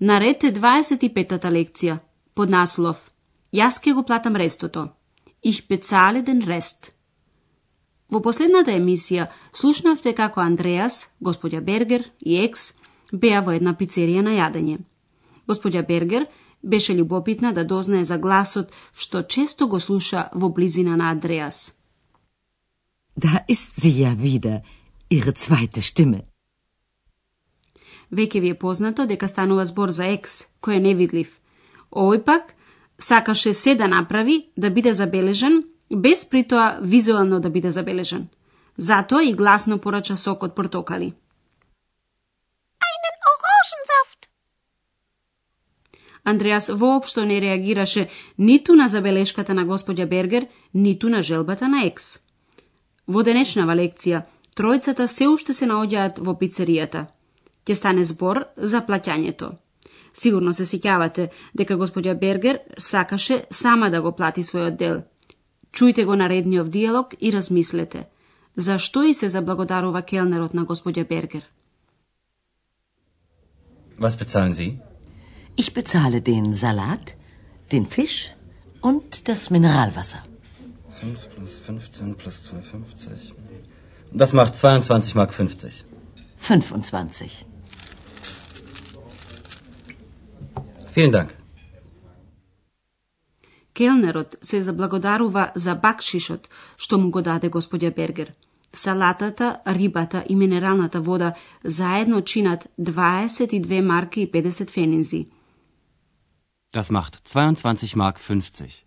Наред 0.00 0.44
е 0.44 0.52
25-та 0.52 1.50
лекција, 1.50 1.98
под 2.34 2.50
наслов 2.50 3.10
Јас 3.52 3.78
ке 3.80 3.92
го 3.92 4.02
платам 4.02 4.36
рестото. 4.36 4.88
Их 5.42 5.66
пецале 5.68 6.22
ден 6.22 6.42
рест. 6.42 6.92
Во 8.10 8.20
последната 8.20 8.70
емисија 8.70 9.28
слушнавте 9.52 10.12
како 10.12 10.40
Андреас, 10.40 11.06
господја 11.20 11.60
Бергер 11.60 12.04
и 12.20 12.36
Екс 12.44 12.74
беа 13.12 13.40
во 13.40 13.54
една 13.56 13.72
пицерија 13.74 14.22
на 14.22 14.36
јадење. 14.36 14.78
Господја 15.48 15.86
Бергер 15.86 16.26
беше 16.62 16.92
љубопитна 16.92 17.52
да 17.52 17.64
дознае 17.64 18.04
за 18.04 18.18
гласот 18.18 18.72
што 18.92 19.22
често 19.22 19.66
го 19.66 19.80
слуша 19.80 20.28
во 20.34 20.48
близина 20.48 20.96
на 20.96 21.10
Андреас. 21.10 21.72
Da 23.16 23.44
ist 23.48 23.80
sie 23.80 24.02
ja 24.02 24.12
wieder, 24.14 24.60
ihre 25.08 25.32
zweite 25.32 25.82
Stimme. 25.82 26.35
Веќе 28.12 28.40
ви 28.40 28.50
е 28.50 28.54
познато 28.54 29.06
дека 29.06 29.28
станува 29.28 29.64
збор 29.66 29.90
за 29.90 30.06
екс, 30.06 30.46
кој 30.62 30.76
е 30.76 30.80
невидлив. 30.80 31.38
Овој 31.90 32.22
пак 32.24 32.54
сакаше 32.98 33.52
се 33.52 33.74
да 33.74 33.88
направи 33.88 34.48
да 34.56 34.70
биде 34.70 34.92
забележан, 34.92 35.64
без 35.90 36.24
при 36.24 36.44
тоа 36.44 36.78
визуелно 36.82 37.40
да 37.40 37.50
биде 37.50 37.70
забележан. 37.70 38.28
Затоа 38.76 39.24
и 39.24 39.34
гласно 39.34 39.78
порача 39.78 40.16
сок 40.16 40.42
од 40.42 40.54
портокали. 40.54 41.14
Einen 42.86 43.16
Orangensaft. 43.32 44.28
Андреас 46.24 46.68
воопшто 46.68 47.24
не 47.24 47.40
реагираше 47.40 48.08
ниту 48.38 48.74
на 48.74 48.88
забелешката 48.88 49.54
на 49.54 49.64
господја 49.64 50.06
Бергер, 50.06 50.46
ниту 50.74 51.08
на 51.08 51.22
желбата 51.22 51.68
на 51.68 51.84
екс. 51.86 52.18
Во 53.06 53.22
денешнава 53.22 53.74
лекција, 53.74 54.22
тројцата 54.56 55.06
се 55.06 55.28
уште 55.28 55.52
се 55.52 55.66
наоѓаат 55.66 56.18
во 56.18 56.34
пицеријата. 56.34 57.06
Ќе 57.66 57.74
стане 57.74 58.04
збор 58.04 58.44
за 58.56 58.80
плаќањето. 58.86 59.50
Сигурно 60.14 60.52
се 60.56 60.64
сеќавате 60.64 61.28
дека 61.54 61.76
господја 61.76 62.14
Бергер 62.14 62.58
сакаше 62.78 63.44
сама 63.50 63.90
да 63.90 64.00
го 64.02 64.12
плати 64.12 64.42
својот 64.42 64.76
дел. 64.76 65.02
Чујте 65.72 66.04
го 66.04 66.14
наредниот 66.16 66.70
диалог 66.70 67.14
и 67.20 67.32
размислете. 67.32 68.06
Зашто 68.56 69.02
и 69.02 69.14
се 69.14 69.28
заблагодарува 69.28 70.02
келнерот 70.02 70.54
на 70.54 70.64
господја 70.64 71.04
Бергер? 71.08 71.42
Was 73.98 74.16
bezahlen 74.16 74.54
Sie? 74.54 74.78
Ich 75.56 75.72
bezahle 75.74 76.20
den 76.20 76.52
Salat, 76.52 77.14
den 77.72 77.86
Fisch 77.86 78.36
und 78.82 79.28
das 79.28 79.50
Mineralwasser. 79.50 80.22
5 81.00 81.28
plus 81.34 81.58
15 81.66 82.14
plus 82.14 82.42
2,50. 82.42 83.32
Das 84.12 84.32
macht 84.32 84.56
22 84.56 85.14
Mark 85.14 85.34
50. 85.34 85.84
25. 86.38 87.55
Vielen 90.96 91.12
Dank. 91.12 91.28
Келнерот 93.74 94.36
се 94.42 94.62
заблагодарува 94.62 95.52
за 95.54 95.74
бакшишот 95.74 96.48
што 96.76 96.98
му 96.98 97.10
го 97.10 97.22
даде 97.22 97.50
господја 97.50 97.94
Бергер. 97.96 98.32
Салатата, 98.72 99.60
рибата 99.66 100.24
и 100.28 100.36
минералната 100.36 101.00
вода 101.00 101.34
заедно 101.64 102.22
чинат 102.22 102.68
22 102.80 103.80
марки 103.80 104.20
и 104.20 104.30
50 104.30 104.70
фенинзи. 104.70 105.28
Das 106.74 106.90
macht 106.90 107.14
22 107.34 107.96
Mark 107.96 108.16
50. 108.18 108.82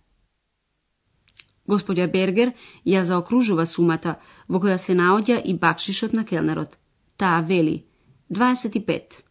Господја 1.69 2.11
Бергер 2.11 2.53
ја 2.85 3.01
заокружува 3.01 3.65
сумата, 3.65 4.15
во 4.47 4.57
која 4.57 4.77
се 4.77 4.93
наоѓа 4.93 5.41
и 5.45 5.53
бакшишот 5.53 6.13
на 6.13 6.25
келнерот. 6.25 6.77
Таа 7.17 7.41
вели 7.41 7.85
25. 8.31 9.28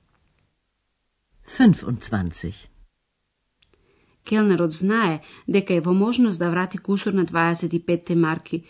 25. 1.57 2.69
Келнерот 4.25 4.71
знае 4.71 5.21
дека 5.47 5.73
е 5.73 5.81
во 5.81 5.93
можност 5.93 6.39
да 6.39 6.49
врати 6.49 6.77
кусур 6.77 7.13
на 7.13 7.25
25 7.25 8.15
марки. 8.15 8.63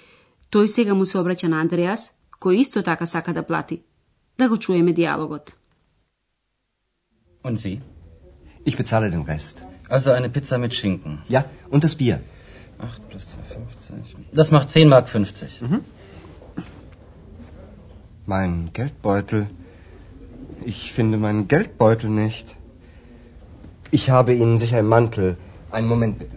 Тој 0.52 0.66
сега 0.66 0.94
му 0.94 1.06
се 1.06 1.18
обраќа 1.18 1.48
на 1.48 1.62
Андреас, 1.62 2.12
кој 2.42 2.60
исто 2.62 2.84
така 2.84 3.06
сака 3.06 3.34
да 3.34 3.44
плати. 3.44 3.82
Да 4.38 4.50
го 4.50 4.58
чуеме 4.58 4.94
диалогот. 4.94 5.56
Und 7.44 7.58
Sie? 7.60 7.82
Ich 8.66 8.78
bezahle 8.78 9.10
den 9.12 9.22
Rest. 9.22 9.64
Also 9.90 10.12
eine 10.12 10.30
Pizza 10.30 10.58
mit 10.58 10.74
Schinken. 10.74 11.20
Ja, 11.30 11.46
und 11.70 11.84
das 11.84 11.96
Bier. 11.96 12.22
8 12.80 13.10
plus 13.10 13.28
2,50. 13.28 14.34
Das 14.34 14.52
macht 14.52 14.72
10 14.72 14.90
Mark 14.90 15.10
50. 15.10 15.62
Mein 18.26 18.70
Geldbeutel. 18.74 19.48
Ich 20.66 20.94
finde 20.94 21.18
meinen 21.18 21.48
Geldbeutel 21.48 22.10
nicht. 22.10 22.56
Ich 23.93 24.11
habe 24.11 24.35
Ihnen 24.35 24.59
sicher 24.59 24.81
im 24.81 24.89
Mantel. 24.89 25.37
Einen 25.73 25.89
Moment 25.89 26.19
bitte. 26.19 26.37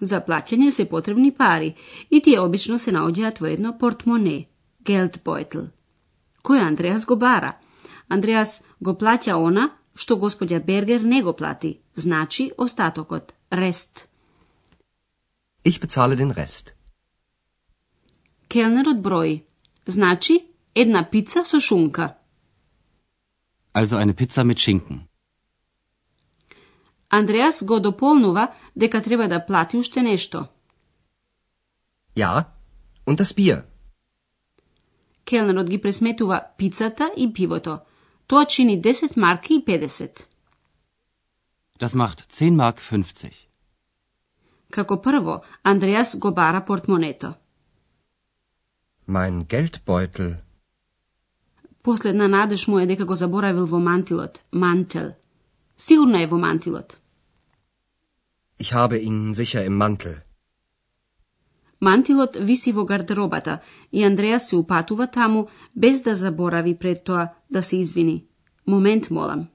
За 0.00 0.20
плаќање 0.26 0.70
се 0.70 0.84
потребни 0.84 1.32
пари 1.34 1.74
и 2.10 2.20
тие 2.22 2.40
обично 2.40 2.78
се 2.78 2.92
наоѓаат 2.92 3.40
во 3.40 3.48
едно 3.50 3.72
портмоне, 3.78 4.46
гелдбойтл. 4.86 5.64
Кој 6.44 6.60
Андреас 6.66 7.04
го 7.04 7.16
бара? 7.16 7.56
Андреас 8.08 8.62
го 8.80 8.94
плаќа 8.94 9.34
она 9.34 9.70
што 9.98 10.16
господја 10.16 10.60
Бергер 10.64 11.02
не 11.02 11.22
го 11.22 11.32
плати, 11.32 11.80
значи 11.96 12.50
остатокот, 12.56 13.34
рест. 13.52 14.06
Ich 15.64 15.80
bezahle 15.80 16.16
den 16.16 16.32
Rest. 16.32 16.74
Келнерот 18.48 19.02
брои, 19.02 19.44
значи 19.86 20.46
една 20.74 21.10
пица 21.10 21.44
со 21.44 21.60
шунка. 21.60 22.17
Also 23.78 23.94
eine 24.02 24.14
Pizza 24.20 24.42
mit 24.44 24.58
Schinken. 24.58 24.98
Андреас 27.10 27.64
го 27.64 27.80
дополнува 27.80 28.48
дека 28.76 29.02
треба 29.02 29.28
да 29.28 29.46
плати 29.46 29.76
уште 29.76 30.02
нешто. 30.02 30.46
Ja, 32.16 32.44
und 33.06 33.20
das 33.20 33.34
Bier. 33.36 33.62
Келнерот 35.24 35.70
ги 35.70 35.80
пресметува 35.80 36.42
пицата 36.58 37.10
и 37.16 37.32
пивото. 37.32 37.78
Тоа 38.26 38.44
чини 38.44 38.82
10 38.82 39.16
марки 39.16 39.54
и 39.54 39.64
50. 39.64 40.26
Das 41.80 41.94
macht 41.94 42.20
10 42.32 42.50
Mark 42.50 42.80
50. 42.80 43.32
Како 44.70 45.00
прво, 45.00 45.42
Андреас 45.62 46.16
го 46.16 46.34
бара 46.34 46.64
портмонето. 46.64 47.34
Mein 49.08 49.46
Geldbeutel. 49.46 50.47
Последна 51.82 52.28
надеж 52.28 52.68
му 52.68 52.78
е 52.78 52.86
дека 52.86 53.04
го 53.04 53.14
заборавил 53.14 53.66
во 53.66 53.78
мантилот, 53.78 54.42
мантел. 54.52 55.12
Сигурно 55.76 56.22
е 56.22 56.26
во 56.26 56.38
мантилот. 56.38 56.98
Ich 58.58 58.72
habe 58.72 58.96
ihn 58.98 59.34
sicher 59.34 59.64
im 59.66 59.76
Mantel. 59.82 60.14
Мантилот 61.80 62.36
виси 62.36 62.72
во 62.72 62.84
гардеробата 62.84 63.58
и 63.92 64.04
Андреас 64.04 64.48
се 64.48 64.56
упатува 64.56 65.06
таму 65.06 65.46
без 65.76 66.02
да 66.02 66.16
заборави 66.16 66.78
пред 66.78 67.04
тоа 67.04 67.28
да 67.50 67.62
се 67.62 67.76
извини. 67.76 68.26
Момент, 68.66 69.10
молам. 69.10 69.48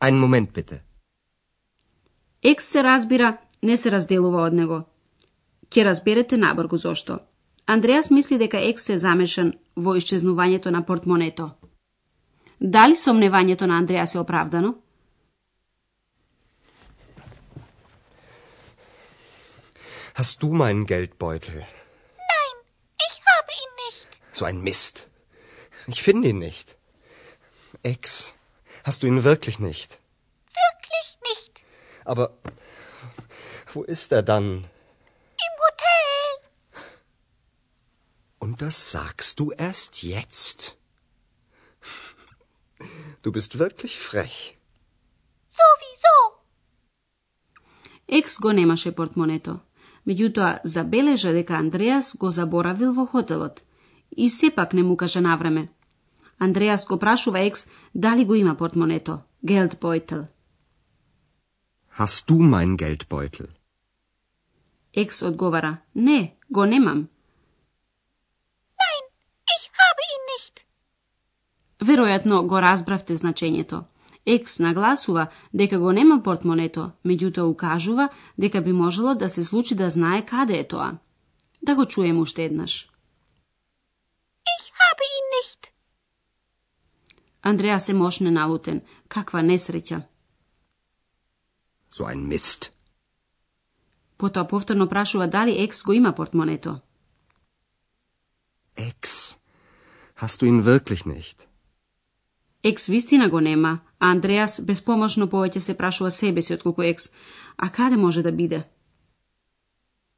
Einen 0.00 0.20
Moment 0.20 0.52
bitte. 0.52 0.80
Екс 2.42 2.66
се 2.66 2.84
разбира, 2.84 3.38
не 3.62 3.76
се 3.76 3.90
разделува 3.90 4.42
од 4.42 4.52
него. 4.52 4.84
Ке 5.70 5.84
разберете 5.84 6.36
набргу 6.36 6.76
зошто. 6.76 7.18
Андреас 7.66 8.10
мисли 8.10 8.38
дека 8.38 8.58
Екс 8.60 8.92
е 8.92 8.98
замешан 8.98 9.52
во 9.75 9.95
исчезнувањето 9.95 10.71
на 10.71 10.85
портмонето. 10.85 11.49
Дали 12.59 12.95
сомневањето 12.97 13.65
на 13.65 13.77
Андреас 13.77 14.15
е 14.15 14.19
оправдано? 14.19 14.75
Hast 20.17 20.41
du 20.41 20.47
meinen 20.51 20.85
Geldbeutel? 20.87 21.57
Nein, 22.31 22.55
ich 23.07 23.17
habe 23.31 23.51
ihn 23.63 23.73
nicht. 23.85 24.07
So 24.33 24.45
ein 24.45 24.61
Mist. 24.61 25.05
Ich 25.87 26.01
finde 26.01 26.29
ihn 26.29 26.39
nicht. 26.39 26.75
Ex, 27.83 28.33
hast 28.83 29.03
du 29.03 29.07
ihn 29.07 29.23
wirklich 29.23 29.59
nicht? 29.59 29.99
Wirklich 30.63 31.07
nicht. 31.29 31.63
Aber 32.03 32.31
wo 33.73 33.83
ist 33.83 34.11
er 34.11 34.23
dann? 34.23 34.65
Und 38.52 38.60
das 38.60 38.90
sagst 38.90 39.40
du 39.40 39.50
erst 39.52 40.02
jetzt? 40.02 40.76
Du 43.22 43.32
bist 43.32 43.58
wirklich 43.58 43.98
frech. 43.98 44.58
Sowieso. 45.58 46.16
Екс 48.08 48.38
го 48.38 48.52
немаше 48.52 48.92
портмонето. 48.92 49.60
Меѓутоа, 50.06 50.60
забележа 50.64 51.32
дека 51.32 51.54
Андреас 51.54 52.12
го 52.16 52.30
заборавил 52.30 52.92
во 52.92 53.06
хотелот 53.06 53.62
и 54.16 54.28
сепак 54.30 54.74
не 54.74 54.82
му 54.82 54.96
кажа 54.96 55.20
навреме. 55.20 55.68
Андреас 56.38 56.86
го 56.86 56.98
прашува 56.98 57.40
Екс 57.40 57.66
дали 57.94 58.24
го 58.24 58.34
има 58.34 58.56
портмонето, 58.56 59.18
Geldbeutel. 59.46 60.26
Hast 61.98 62.28
du 62.28 62.36
mein 62.38 62.76
Geldbeutel? 62.76 63.48
Екс 64.92 65.22
одговара, 65.22 65.78
не, 65.94 66.36
го 66.50 66.64
немам. 66.66 67.08
Nein, 68.82 69.04
ich 69.56 69.64
habe 69.80 70.02
ihn 70.12 70.22
nicht. 70.32 70.56
Веројатно 71.82 72.46
го 72.46 72.60
разбравте 72.60 73.16
значењето. 73.16 73.84
Екс 74.26 74.62
нагласува 74.62 75.26
дека 75.52 75.78
го 75.78 75.92
нема 75.92 76.22
портмонето, 76.22 76.90
меѓутоа 77.04 77.48
укажува 77.50 78.08
дека 78.38 78.60
би 78.62 78.72
можело 78.72 79.14
да 79.14 79.28
се 79.28 79.44
случи 79.44 79.74
да 79.74 79.90
знае 79.90 80.26
каде 80.26 80.58
е 80.58 80.68
тоа. 80.68 80.98
Да 81.62 81.74
го 81.74 81.86
чуем 81.86 82.20
уште 82.20 82.44
еднаш. 82.44 82.88
Ich 84.54 84.66
habe 84.82 85.04
ihn 85.16 85.26
nicht. 85.34 85.70
Андреа 87.42 87.80
се 87.80 87.94
мошне 87.94 88.30
налутен. 88.30 88.82
Каква 89.08 89.40
несреќа. 89.42 90.02
So 91.90 92.06
ein 92.06 92.26
Mist. 92.28 92.70
Потоа 94.18 94.48
повторно 94.48 94.88
прашува 94.88 95.26
дали 95.26 95.62
Екс 95.62 95.82
го 95.82 95.92
има 95.92 96.14
портмонето. 96.14 96.80
Ex. 98.76 99.36
Hast 100.16 100.40
du 100.40 100.46
ihn 100.46 100.62
wirklich 100.62 101.06
nicht? 101.06 101.51
Екс 102.64 102.86
вистина 102.86 103.28
го 103.28 103.40
нема, 103.40 103.78
а 103.98 104.10
Андреас 104.10 104.60
безпомошно 104.60 105.26
повеќе 105.26 105.58
се 105.58 105.74
прашува 105.74 106.10
себе 106.10 106.42
си 106.42 106.54
отколку 106.54 106.82
Екс. 106.82 107.10
А 107.56 107.70
каде 107.70 107.96
може 107.96 108.22
да 108.22 108.32
биде? 108.32 108.64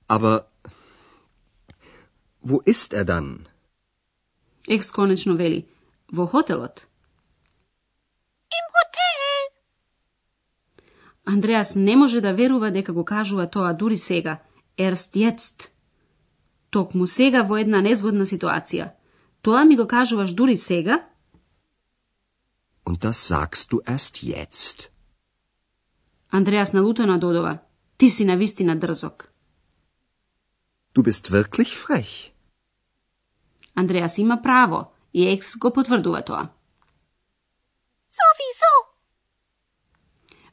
Aber 0.09 0.45
wo 2.45 2.61
ist 2.67 2.93
er 2.93 3.05
dann? 3.05 3.39
Екс 4.69 4.93
конечно 4.93 5.37
вели. 5.37 5.67
Во 6.13 6.27
хотелот. 6.27 6.87
Im 8.59 8.67
Hotel. 8.77 9.15
Андреас 11.25 11.75
не 11.77 11.97
може 11.97 12.21
да 12.21 12.33
верува 12.33 12.71
дека 12.71 12.93
го 12.93 13.05
кажува 13.05 13.51
тоа 13.51 13.73
дури 13.73 13.99
сега. 13.99 14.39
Erst 14.79 15.17
jetzt. 15.17 15.69
Токму 16.71 17.07
сега 17.07 17.43
во 17.43 17.57
една 17.57 17.81
незгодна 17.81 18.27
ситуација. 18.27 18.91
Тоа 19.43 19.65
ми 19.65 19.77
го 19.77 19.87
кажуваш 19.87 20.35
дури 20.35 20.57
сега? 20.57 21.09
Und 22.85 22.97
das 23.05 23.19
sagst 23.29 23.73
du 23.73 23.81
erst 23.87 24.23
jetzt. 24.23 24.91
Андреас 26.31 26.73
налутено 26.73 27.19
додова. 27.19 27.59
Ти 27.99 28.11
си 28.11 28.25
на 28.25 28.37
вистина 28.37 28.79
дрзок. 28.79 29.33
Du 30.95 31.03
bist 31.03 31.31
wirklich 31.31 31.71
frech. 31.87 32.33
Андреас 33.75 34.19
има 34.19 34.43
право 34.43 34.87
и 35.15 35.29
Екс 35.29 35.59
го 35.59 35.73
потврдува 35.73 36.23
тоа. 36.23 36.49
Sowieso. 38.19 38.73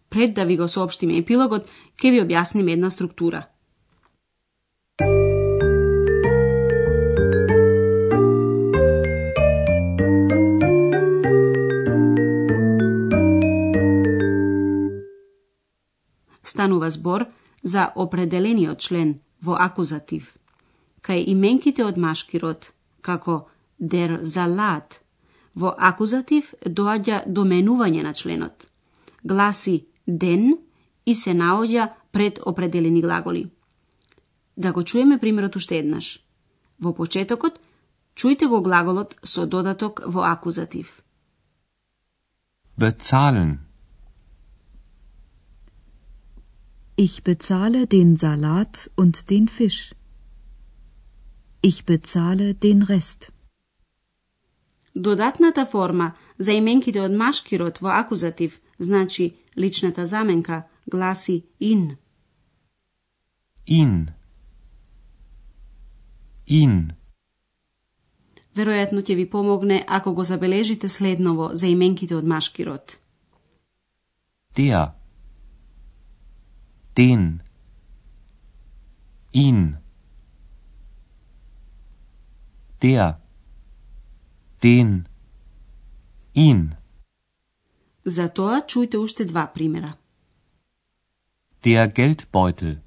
Пред 0.09 0.33
да 0.33 0.45
ви 0.45 0.57
го 0.57 0.67
соопштиме 0.67 1.17
епилогот, 1.17 1.67
ќе 1.97 2.11
ви 2.11 2.21
објасниме 2.25 2.73
една 2.73 2.89
структура. 2.91 3.47
Станува 16.51 16.89
збор 16.91 17.25
за 17.63 17.91
определениот 17.95 18.79
член 18.79 19.19
во 19.41 19.55
акузатив. 19.67 20.25
Кај 21.05 21.23
именките 21.33 21.85
од 21.85 21.97
машки 21.97 22.41
род, 22.43 22.73
како 23.01 23.47
der 23.79 24.19
Zalat“ 24.33 24.99
во 25.55 25.71
акузатив 25.89 26.51
доаѓа 26.79 27.23
доменување 27.37 28.03
на 28.03 28.13
членот. 28.13 28.67
Гласи 29.23 29.77
den 30.05 30.57
и 31.05 31.15
се 31.15 31.33
наоѓа 31.33 31.87
пред 32.11 32.39
определени 32.45 33.01
глаголи. 33.01 33.47
Да 34.57 34.71
го 34.71 34.83
чуеме 34.83 35.19
примерот 35.19 35.55
уште 35.55 35.79
еднаш. 35.79 36.19
Во 36.79 36.93
почетокот, 36.93 37.59
чујте 38.15 38.47
го 38.51 38.61
глаголот 38.61 39.15
со 39.23 39.45
додаток 39.45 40.03
во 40.05 40.27
акузатив. 40.33 41.01
Bezahlen. 42.77 43.70
Ich 47.05 47.23
bezahle 47.23 47.87
den 47.87 48.15
Salat 48.15 48.91
und 48.95 49.31
den 49.31 49.47
Fisch. 49.47 49.95
Ich 51.69 51.83
bezahle 51.85 52.53
den 52.53 52.83
Rest. 52.83 53.31
Додатната 54.95 55.65
форма 55.65 56.11
за 56.39 56.51
именките 56.51 57.01
од 57.01 57.11
машки 57.11 57.57
род 57.57 57.77
во 57.81 57.89
акузатив, 57.89 58.61
значи 58.79 59.33
личната 59.57 60.05
заменка, 60.05 60.63
гласи 60.91 61.43
in. 61.61 61.97
Ihn. 63.67 64.11
Ihn. 66.47 66.93
Веројатно 68.55 69.01
ќе 69.01 69.15
ви 69.15 69.29
помогне 69.29 69.85
ако 69.87 70.13
го 70.13 70.23
забележите 70.23 70.89
следново 70.89 71.49
за 71.53 71.67
именките 71.67 72.15
од 72.15 72.27
машки 72.27 72.65
род. 72.65 72.99
Der. 74.55 75.00
Den. 76.96 77.42
Ihn. 79.32 79.78
Der. 82.82 83.20
Den. 84.62 85.08
Ihn. 86.34 86.76
За 88.04 88.28
тоа 88.28 88.60
чујте 88.70 88.98
уште 88.98 89.24
два 89.24 89.46
примера. 89.46 89.98
Der 91.64 91.88
Geldbeutel. 91.88 92.82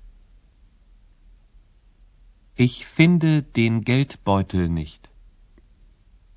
Ich 2.55 2.85
finde 2.85 3.43
den 3.43 3.81
Geldbeutel 3.81 4.69
nicht. 4.69 5.09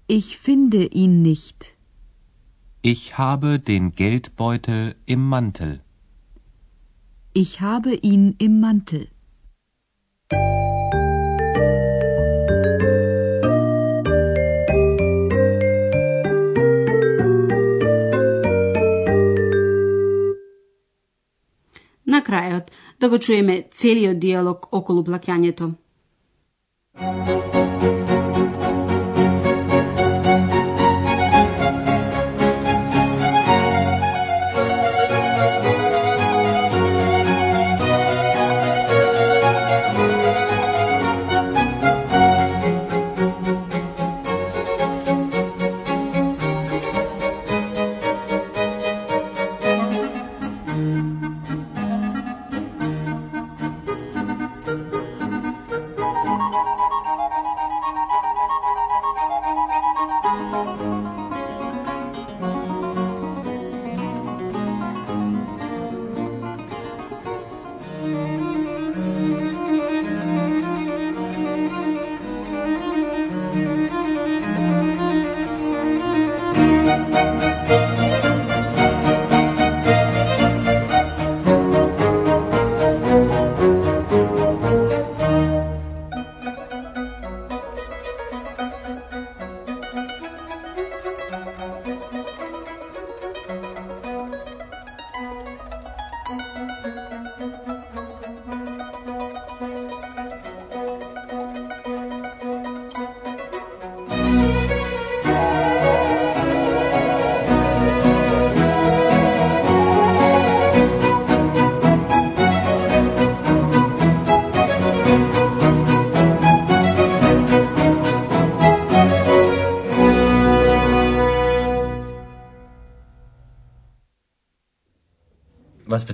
Ich 0.09 0.38
finde 0.38 0.87
ihn 0.87 1.23
nicht. 1.23 1.76
Ich 2.83 3.17
habe 3.19 3.61
den 3.61 3.95
Geldbeutel 3.95 4.97
im 5.07 5.29
Mantel. 5.29 5.81
Ich 7.39 7.62
habe 7.62 7.94
ihn 7.94 8.34
im 8.39 8.60
Mantel. 8.60 9.08
На 22.06 22.24
крајот, 22.25 22.72
да 23.00 23.10
го 23.10 23.20
чуеме 23.20 23.67
целиот 23.70 24.17
диалог 24.17 24.74
околу 24.74 25.03
плаќањето. 25.03 25.75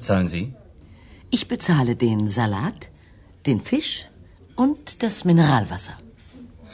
bezahlen 0.03 0.27
Sie? 0.27 0.53
Ich 1.35 1.47
bezahle 1.47 1.95
den 1.95 2.27
Salat, 2.27 2.89
den 3.45 3.59
Fisch 3.69 3.93
und 4.63 5.01
das 5.01 5.23
Mineralwasser. 5.29 5.95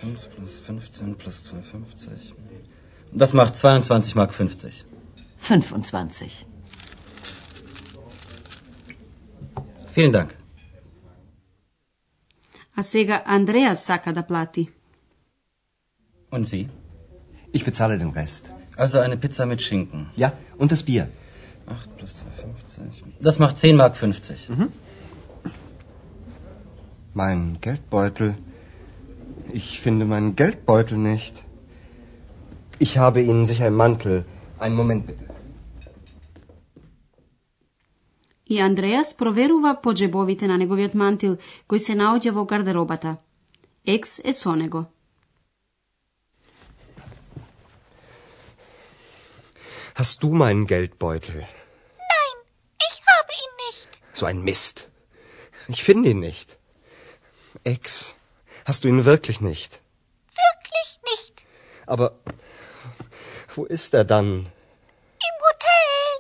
5 0.01 0.29
plus 0.35 0.53
15 0.59 1.15
plus 1.15 1.43
2,50. 1.43 2.33
Das 3.21 3.33
macht 3.33 3.55
22 3.55 4.15
Mark 4.15 4.33
50. 4.33 4.83
25. 5.37 6.45
Vielen 9.93 10.13
Dank. 10.17 10.35
A 12.75 12.81
sega 12.81 13.17
Andreas 13.37 13.85
saka 13.85 14.11
da 14.11 14.23
plati. 14.23 14.71
Und 16.31 16.45
Sie? 16.47 16.67
Ich 17.51 17.63
bezahle 17.63 17.97
den 17.99 18.11
Rest. 18.19 18.43
Also 18.75 18.99
eine 18.99 19.17
Pizza 19.17 19.45
mit 19.45 19.61
Schinken. 19.61 20.09
Ja, 20.15 20.33
und 20.57 20.71
das 20.71 20.83
Bier. 20.83 21.09
8 21.68 21.96
plus 21.96 22.14
2,50. 22.14 23.04
Das 23.20 23.38
macht 23.38 23.58
10 23.58 23.76
Mark 23.76 23.96
50. 23.96 24.48
Mein 27.14 27.58
Geldbeutel. 27.60 28.34
Ich 29.52 29.80
finde 29.80 30.04
meinen 30.04 30.36
Geldbeutel 30.36 30.98
nicht. 30.98 31.42
Ich 32.78 32.98
habe 32.98 33.22
Ihnen 33.22 33.46
sicher 33.46 33.66
einen 33.66 33.76
Mantel. 33.76 34.24
Einen 34.58 34.76
Moment 34.76 35.06
bitte. 35.06 35.24
И 38.46 38.58
Андреас 38.60 39.14
проверува 39.16 39.80
по 39.82 39.92
джебовите 39.94 40.46
на 40.46 40.58
неговиот 40.58 40.94
мантил, 40.94 41.38
кој 41.68 41.78
се 41.78 41.94
наоѓа 41.96 42.30
во 42.36 42.44
гардеробата. 42.44 43.16
Екс 43.86 44.20
е 44.24 44.32
со 44.32 44.54
него. 44.54 44.84
Hast 49.94 50.20
du 50.22 50.34
meinen 50.34 50.66
Geldbeutel? 50.66 51.46
So 54.18 54.26
ein 54.26 54.42
Mist. 54.42 54.88
Ich 55.68 55.82
finde 55.84 56.10
ihn 56.10 56.20
nicht. 56.20 56.58
Ex, 57.64 58.16
hast 58.64 58.84
du 58.84 58.88
ihn 58.88 59.04
wirklich 59.04 59.40
nicht? 59.40 59.80
Wirklich 60.42 60.88
nicht. 61.10 61.34
Aber 61.86 62.18
wo 63.54 63.64
ist 63.64 63.94
er 63.94 64.04
dann? 64.04 64.28
Im 65.28 65.36
Hotel. 65.46 66.10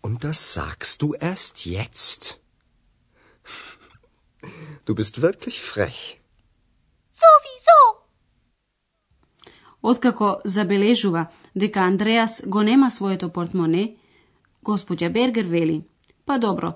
Und 0.00 0.24
das 0.24 0.54
sagst 0.54 1.02
du 1.02 1.14
erst 1.14 1.66
jetzt? 1.66 2.40
Du 4.84 4.94
bist 4.94 5.22
wirklich 5.22 5.60
frech. 5.60 6.20
Sowieso. 7.12 7.80
Откако 9.82 10.40
забележува 10.44 11.26
дека 11.54 11.80
Андреас 11.80 12.42
го 12.46 12.62
нема 12.62 12.90
своето 12.90 13.28
портмоне, 13.28 13.96
господја 14.64 15.10
Бергер 15.12 15.44
вели, 15.44 15.84
па 16.29 16.37
добро, 16.37 16.73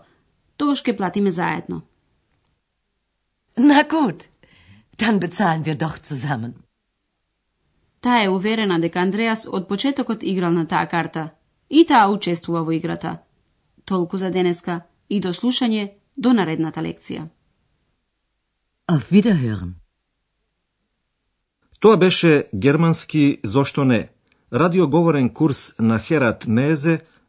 тогаш 0.57 0.81
ќе 0.81 0.97
платиме 0.97 1.31
заедно. 1.31 1.83
Na 3.69 3.83
gut, 3.93 4.29
dann 4.99 5.19
bezahlen 5.19 5.65
wir 5.65 5.75
doch 5.75 5.97
zusammen. 6.09 6.53
Таа 8.01 8.23
е 8.23 8.29
уверена 8.29 8.79
дека 8.79 8.99
Андреас 8.99 9.47
од 9.47 9.67
почетокот 9.69 10.23
играл 10.23 10.51
на 10.51 10.65
таа 10.67 10.85
карта 10.85 11.29
и 11.69 11.85
таа 11.85 12.09
учествува 12.11 12.63
во 12.63 12.71
играта. 12.71 13.21
Толку 13.85 14.17
за 14.17 14.29
денеска 14.31 14.81
и 15.09 15.19
до 15.19 15.29
слушање 15.33 15.91
до 16.17 16.33
наредната 16.33 16.81
лекција. 16.81 17.29
Auf 18.87 19.11
Wiederhören. 19.11 19.71
Тоа 21.79 21.97
беше 21.97 22.47
германски 22.53 23.39
зошто 23.43 23.85
не, 23.85 24.09
радиоговорен 24.53 25.29
курс 25.29 25.75
на 25.79 25.99
Херат 25.99 26.47
Мезе 26.47 26.99